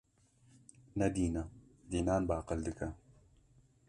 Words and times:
Ne 0.97 1.07
dîn 1.15 1.35
e, 1.41 1.43
dînan 1.91 2.23
baqil 2.29 2.59
dike. 2.67 2.89